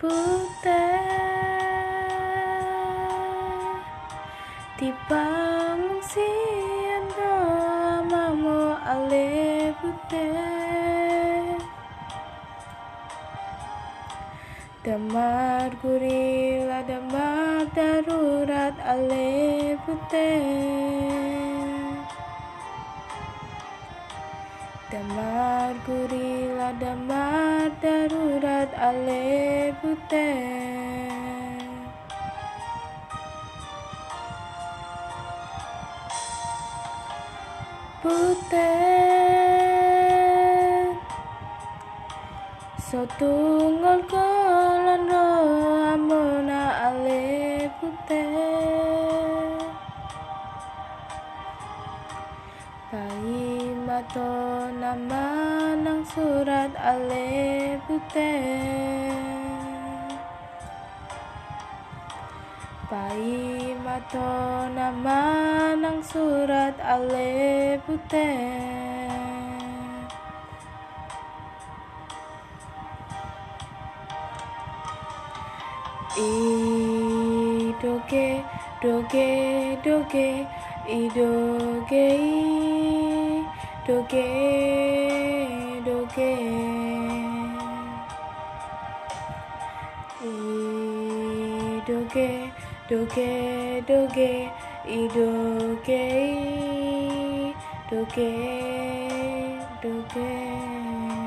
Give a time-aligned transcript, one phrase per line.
[0.00, 1.04] putih
[4.80, 11.60] di pengungsian doamamu ale putih
[14.80, 20.40] damar gurila damar darurat ale putih
[24.88, 26.19] damar gurila
[26.78, 30.38] damar darurat ale putih
[37.98, 38.60] putih
[42.78, 44.29] Sotungol kolan
[54.10, 58.42] Pai mato nama nang surat ale putih
[62.90, 65.22] Pai mato nama
[65.78, 68.34] nang surat ale putih
[76.18, 76.34] I
[77.78, 78.42] doge
[78.82, 79.30] doge
[79.86, 80.30] doge
[80.90, 82.49] I
[83.90, 84.26] doge
[90.22, 90.32] i
[91.86, 92.22] doge
[92.88, 93.50] doge
[94.86, 96.02] I doge
[97.90, 98.30] doge
[99.82, 100.30] doge.
[101.02, 101.19] I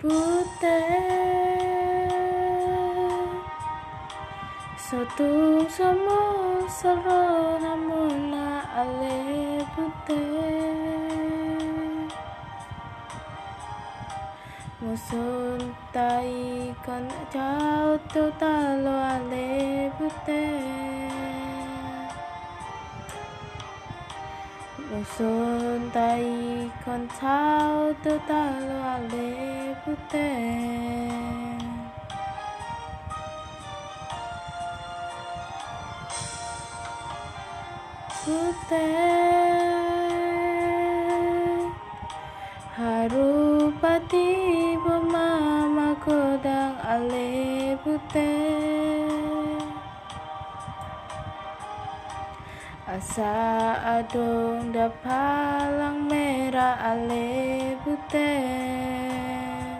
[0.00, 0.80] putih.
[4.80, 10.80] Sotung somo soro hamuna ale putih.
[14.80, 15.60] Musun
[15.92, 19.92] tai kon chao tu talo ale
[24.90, 31.58] putih Musun tai kon chao tu talo ale putih
[38.24, 38.80] putih
[42.80, 44.28] Harupati
[44.80, 48.99] pemama kodang ale putih
[53.00, 59.72] Asa adong dapalang merah ale putih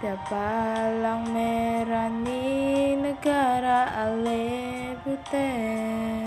[0.00, 6.24] Dapalang merah ni negara ale putih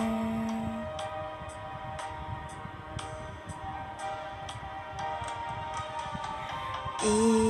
[7.10, 7.50] I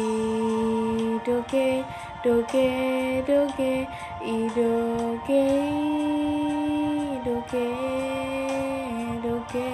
[2.24, 3.88] doge doge
[4.22, 5.44] I doge
[7.24, 7.68] doge
[9.24, 9.69] doge.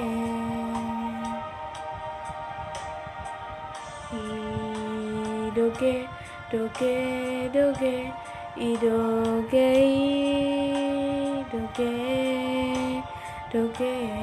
[4.11, 6.07] I doge
[6.51, 8.13] doge doge
[8.57, 9.67] I doge
[11.51, 11.94] doge
[13.51, 14.14] doge